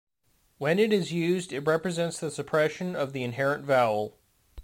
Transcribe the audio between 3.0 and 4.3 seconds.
the inherent vowel.